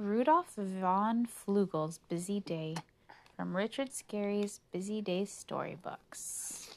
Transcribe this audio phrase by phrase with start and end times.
[0.00, 2.76] Rudolph von Flugel's Busy Day
[3.34, 6.76] from Richard Scarry's Busy Day Storybooks.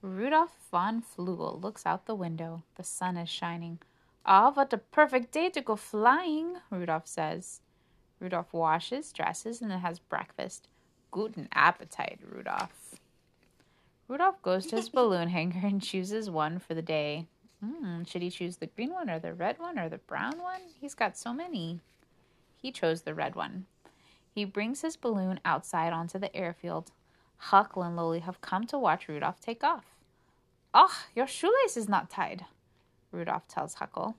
[0.00, 2.62] Rudolph von Flugel looks out the window.
[2.76, 3.80] The sun is shining.
[4.24, 7.60] Ah, what a perfect day to go flying, Rudolph says.
[8.20, 10.68] Rudolph washes, dresses, and then has breakfast.
[11.10, 12.94] Guten Appetite, Rudolph.
[14.06, 17.26] Rudolph goes to his balloon hangar and chooses one for the day.
[17.64, 20.60] Hmm, should he choose the green one or the red one or the brown one?
[20.80, 21.80] He's got so many.
[22.60, 23.66] He chose the red one.
[24.30, 26.90] He brings his balloon outside onto the airfield.
[27.36, 29.84] Huckle and Lolly have come to watch Rudolph take off.
[30.72, 32.46] Ah, your shoelace is not tied,
[33.12, 34.16] Rudolph tells Huckle.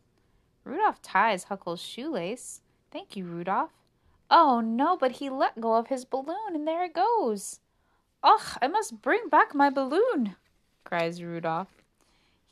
[0.63, 2.61] Rudolph ties Huckle's shoelace.
[2.91, 3.71] Thank you, Rudolph.
[4.31, 7.59] Oh no, but he let go of his balloon and there it goes.
[8.23, 10.35] Ugh, I must bring back my balloon,
[10.83, 11.84] cries Rudolph.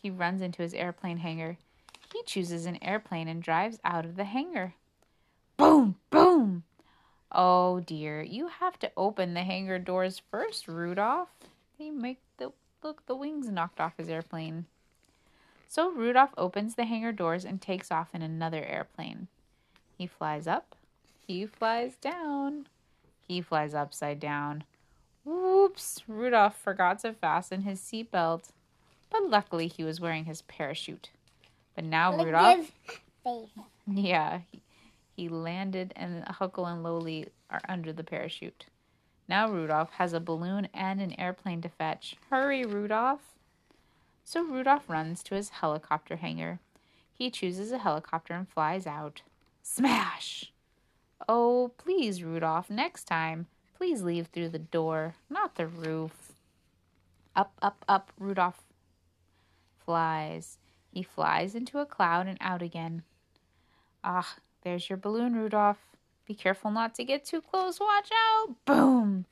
[0.04, 1.58] He runs into his airplane hangar.
[2.12, 4.76] He chooses an airplane and drives out of the hangar.
[5.56, 6.64] Boom, boom.
[7.32, 11.30] Oh dear, you have to open the hangar doors first, Rudolph.
[11.80, 12.52] They make the
[12.84, 14.66] look the wings knocked off his airplane.
[15.70, 19.30] So Rudolph opens the hangar doors and takes off in another airplane.
[19.98, 20.76] He flies up,
[21.26, 22.68] he flies down,
[23.26, 24.66] he flies upside down.
[25.24, 26.02] Whoops!
[26.10, 28.50] Rudolph forgot to fasten his seatbelt.
[29.14, 31.12] But luckily he was wearing his parachute.
[31.76, 32.72] But now Rudolph.
[33.88, 34.62] Yeah, he,
[35.16, 38.66] he landed and Huckle and Lolly are under the parachute.
[39.30, 42.16] Now Rudolph has a balloon and an airplane to fetch.
[42.32, 43.22] Hurry, Rudolph!
[44.24, 46.60] So Rudolph runs to his helicopter hangar.
[47.14, 49.22] He chooses a helicopter and flies out.
[49.62, 50.52] Smash!
[51.30, 53.46] Oh, please, Rudolph, next time.
[53.78, 56.34] Please leave through the door, not the roof.
[57.36, 58.64] Up, up, up, Rudolph
[59.86, 60.58] flies.
[60.92, 63.04] He flies into a cloud and out again.
[64.04, 65.80] Ah, there's your balloon, Rudolph.
[66.26, 67.80] Be careful not to get too close.
[67.80, 68.56] Watch out.
[68.66, 69.26] Boom.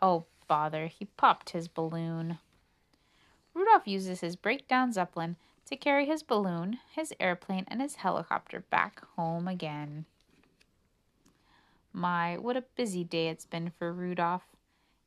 [0.00, 0.86] Oh, bother.
[0.86, 2.38] He popped his balloon.
[3.54, 5.36] Rudolph uses his breakdown Zeppelin
[5.66, 10.06] to carry his balloon, his airplane, and his helicopter back home again.
[11.92, 14.46] My, what a busy day it's been for Rudolph.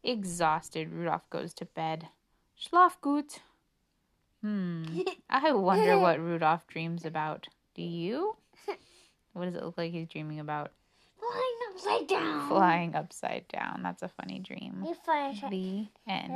[0.03, 2.09] Exhausted, Rudolph goes to bed.
[2.59, 3.39] Schlaf gut.
[4.45, 4.83] Hmm.
[5.29, 7.47] I wonder what Rudolph dreams about.
[7.73, 8.35] Do you?
[9.33, 10.71] What does it look like he's dreaming about?
[11.19, 12.47] Flying upside down.
[12.47, 13.81] Flying upside down.
[13.81, 14.85] That's a funny dream.
[15.49, 16.31] The end.